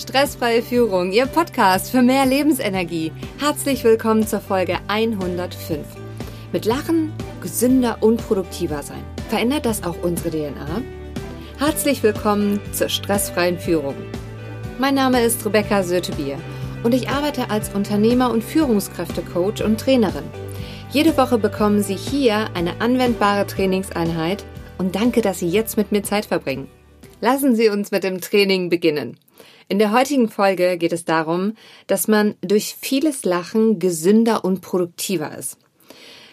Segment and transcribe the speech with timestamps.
[0.00, 3.12] Stressfreie Führung, Ihr Podcast für mehr Lebensenergie.
[3.38, 5.80] Herzlich willkommen zur Folge 105.
[6.54, 9.04] Mit Lachen gesünder und produktiver sein.
[9.28, 10.80] Verändert das auch unsere DNA?
[11.58, 13.94] Herzlich willkommen zur stressfreien Führung.
[14.78, 16.38] Mein Name ist Rebecca Sötebier
[16.82, 20.24] und ich arbeite als Unternehmer- und Führungskräftecoach und Trainerin.
[20.92, 24.46] Jede Woche bekommen Sie hier eine anwendbare Trainingseinheit
[24.78, 26.68] und danke, dass Sie jetzt mit mir Zeit verbringen.
[27.20, 29.18] Lassen Sie uns mit dem Training beginnen.
[29.68, 31.54] In der heutigen Folge geht es darum,
[31.86, 35.58] dass man durch vieles Lachen gesünder und produktiver ist.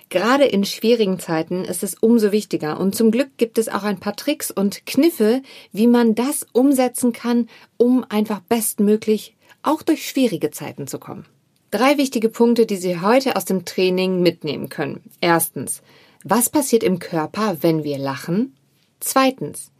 [0.09, 3.99] Gerade in schwierigen Zeiten ist es umso wichtiger und zum Glück gibt es auch ein
[3.99, 5.41] paar Tricks und Kniffe,
[5.73, 11.25] wie man das umsetzen kann, um einfach bestmöglich auch durch schwierige Zeiten zu kommen.
[11.71, 15.01] Drei wichtige Punkte, die Sie heute aus dem Training mitnehmen können.
[15.19, 15.81] Erstens,
[16.23, 18.55] was passiert im Körper, wenn wir lachen?
[19.01, 19.71] Zweitens,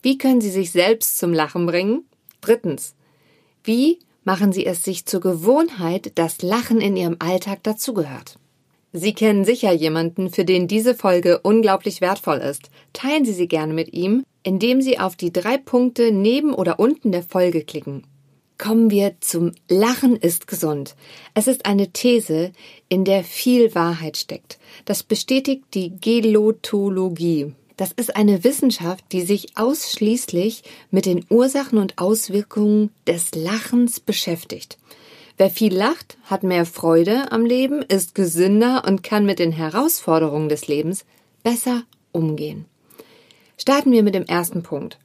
[0.00, 2.04] wie können Sie sich selbst zum Lachen bringen?
[2.46, 2.94] Drittens,
[3.64, 8.38] wie machen Sie es sich zur Gewohnheit, dass Lachen in Ihrem Alltag dazugehört?
[8.92, 12.70] Sie kennen sicher jemanden, für den diese Folge unglaublich wertvoll ist.
[12.92, 17.10] Teilen Sie sie gerne mit ihm, indem Sie auf die drei Punkte neben oder unten
[17.10, 18.04] der Folge klicken.
[18.58, 20.94] Kommen wir zum Lachen ist gesund.
[21.34, 22.52] Es ist eine These,
[22.88, 24.60] in der viel Wahrheit steckt.
[24.84, 27.54] Das bestätigt die Gelotologie.
[27.76, 34.78] Das ist eine Wissenschaft, die sich ausschließlich mit den Ursachen und Auswirkungen des Lachens beschäftigt.
[35.36, 40.48] Wer viel lacht, hat mehr Freude am Leben, ist gesünder und kann mit den Herausforderungen
[40.48, 41.04] des Lebens
[41.42, 41.82] besser
[42.12, 42.64] umgehen.
[43.58, 44.98] Starten wir mit dem ersten Punkt.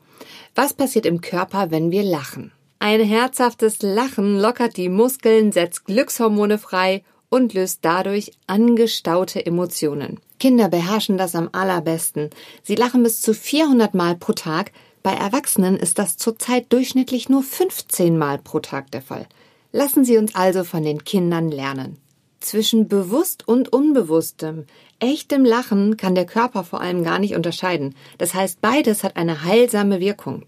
[0.56, 2.54] Was passiert im Körper, wenn wir lachen?
[2.80, 10.20] Ein herzhaftes Lachen lockert die Muskeln, setzt Glückshormone frei und löst dadurch angestaute Emotionen.
[10.40, 12.30] Kinder beherrschen das am allerbesten.
[12.62, 14.72] Sie lachen bis zu 400 Mal pro Tag.
[15.02, 19.28] Bei Erwachsenen ist das zurzeit durchschnittlich nur 15 Mal pro Tag der Fall.
[19.72, 21.98] Lassen Sie uns also von den Kindern lernen.
[22.42, 24.66] Zwischen bewusst und unbewusstem,
[25.00, 27.96] echtem Lachen kann der Körper vor allem gar nicht unterscheiden.
[28.18, 30.44] Das heißt, beides hat eine heilsame Wirkung.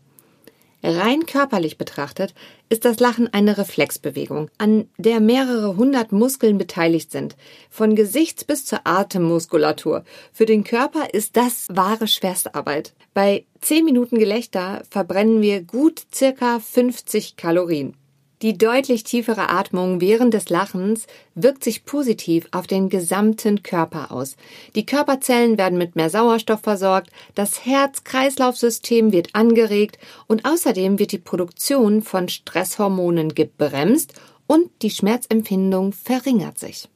[0.84, 2.34] Rein körperlich betrachtet
[2.68, 7.38] ist das Lachen eine Reflexbewegung, an der mehrere hundert Muskeln beteiligt sind,
[7.70, 10.04] von Gesichts bis zur Atemmuskulatur.
[10.34, 12.94] Für den Körper ist das wahre Schwerstarbeit.
[13.14, 17.96] Bei zehn Minuten Gelächter verbrennen wir gut circa 50 Kalorien.
[18.44, 24.36] Die deutlich tiefere Atmung während des Lachens wirkt sich positiv auf den gesamten Körper aus.
[24.76, 31.20] Die Körperzellen werden mit mehr Sauerstoff versorgt, das Herz-Kreislauf-System wird angeregt und außerdem wird die
[31.20, 34.12] Produktion von Stresshormonen gebremst
[34.46, 36.90] und die Schmerzempfindung verringert sich.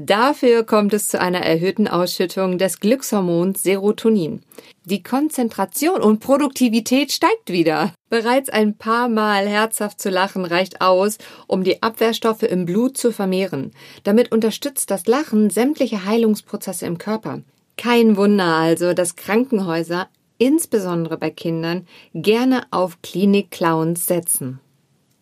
[0.00, 4.42] Dafür kommt es zu einer erhöhten Ausschüttung des Glückshormons Serotonin.
[4.84, 7.92] Die Konzentration und Produktivität steigt wieder.
[8.08, 13.10] Bereits ein paar Mal herzhaft zu lachen reicht aus, um die Abwehrstoffe im Blut zu
[13.10, 13.72] vermehren.
[14.04, 17.40] Damit unterstützt das Lachen sämtliche Heilungsprozesse im Körper.
[17.76, 20.06] Kein Wunder also, dass Krankenhäuser,
[20.38, 24.60] insbesondere bei Kindern, gerne auf Klinik-Clowns setzen.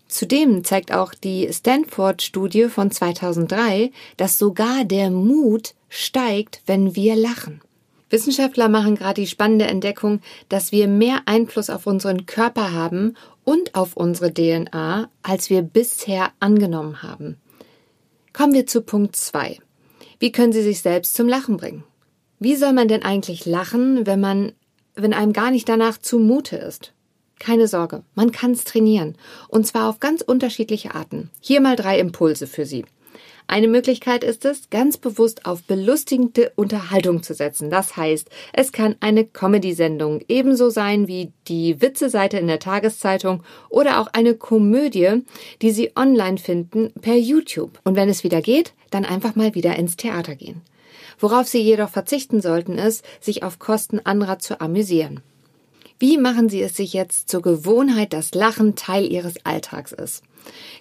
[0.08, 7.60] Zudem zeigt auch die Stanford-Studie von 2003, dass sogar der Mut steigt, wenn wir lachen.
[8.08, 13.74] Wissenschaftler machen gerade die spannende Entdeckung, dass wir mehr Einfluss auf unseren Körper haben und
[13.74, 17.36] auf unsere DNA, als wir bisher angenommen haben.
[18.32, 19.58] Kommen wir zu Punkt 2.
[20.20, 21.84] Wie können Sie sich selbst zum Lachen bringen?
[22.38, 24.52] Wie soll man denn eigentlich lachen, wenn man,
[24.94, 26.92] wenn einem gar nicht danach zumute ist?
[27.38, 29.16] Keine Sorge, man kann es trainieren.
[29.48, 31.30] Und zwar auf ganz unterschiedliche Arten.
[31.40, 32.84] Hier mal drei Impulse für Sie.
[33.48, 37.70] Eine Möglichkeit ist es, ganz bewusst auf belustigende Unterhaltung zu setzen.
[37.70, 44.00] Das heißt, es kann eine Comedy-Sendung ebenso sein wie die Witze-Seite in der Tageszeitung oder
[44.00, 45.22] auch eine Komödie,
[45.62, 47.78] die Sie online finden per YouTube.
[47.84, 50.62] Und wenn es wieder geht, dann einfach mal wieder ins Theater gehen.
[51.20, 55.20] Worauf Sie jedoch verzichten sollten, ist, sich auf Kosten anderer zu amüsieren.
[55.98, 60.22] Wie machen Sie es sich jetzt zur Gewohnheit, dass Lachen Teil Ihres Alltags ist?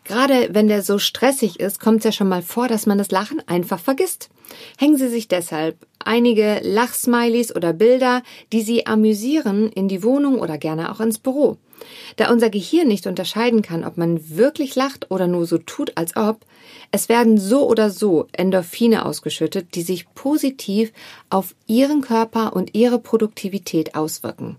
[0.04, 3.12] Gerade wenn der so stressig ist, kommt es ja schon mal vor, dass man das
[3.12, 4.30] Lachen einfach vergisst.
[4.78, 10.58] Hängen Sie sich deshalb einige Lachsmilies oder Bilder, die Sie amüsieren, in die Wohnung oder
[10.58, 11.58] gerne auch ins Büro.
[12.18, 16.16] Da unser Gehirn nicht unterscheiden kann, ob man wirklich lacht oder nur so tut, als
[16.16, 16.42] ob,
[16.92, 20.92] es werden so oder so Endorphine ausgeschüttet, die sich positiv
[21.30, 24.58] auf Ihren Körper und Ihre Produktivität auswirken.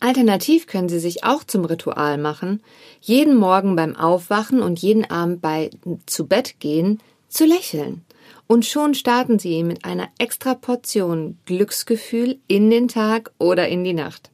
[0.00, 2.62] Alternativ können Sie sich auch zum Ritual machen,
[3.00, 5.70] jeden Morgen beim Aufwachen und jeden Abend bei
[6.06, 8.04] zu Bett gehen zu lächeln.
[8.46, 13.92] Und schon starten Sie mit einer extra Portion Glücksgefühl in den Tag oder in die
[13.92, 14.30] Nacht.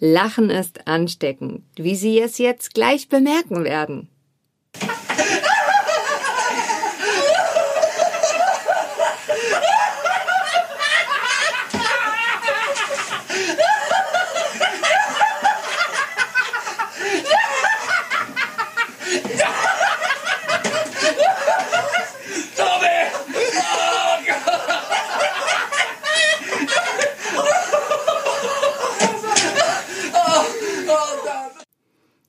[0.00, 4.08] Lachen ist ansteckend, wie Sie es jetzt gleich bemerken werden.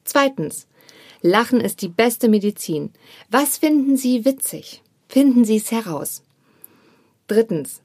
[0.05, 0.67] Zweitens.
[1.21, 2.93] Lachen ist die beste Medizin.
[3.29, 4.83] Was finden Sie witzig?
[5.09, 6.23] Finden Sie es heraus.
[7.27, 7.83] Drittens.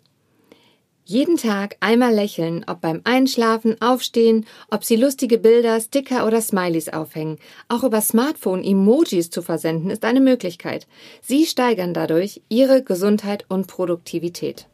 [1.05, 6.87] Jeden Tag einmal lächeln, ob beim Einschlafen, Aufstehen, ob Sie lustige Bilder, Sticker oder Smileys
[6.87, 7.39] aufhängen.
[7.67, 10.87] Auch über Smartphone Emojis zu versenden ist eine Möglichkeit.
[11.21, 14.67] Sie steigern dadurch Ihre Gesundheit und Produktivität.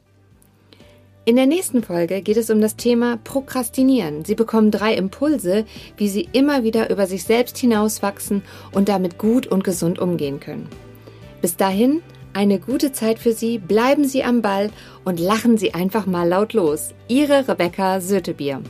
[1.26, 4.24] In der nächsten Folge geht es um das Thema Prokrastinieren.
[4.24, 5.66] Sie bekommen drei Impulse,
[5.98, 10.70] wie Sie immer wieder über sich selbst hinauswachsen und damit gut und gesund umgehen können.
[11.42, 12.04] Bis dahin,
[12.34, 14.70] eine gute Zeit für Sie, bleiben Sie am Ball
[15.06, 16.94] und lachen Sie einfach mal laut los.
[17.08, 18.62] Ihre Rebecca Sötebier.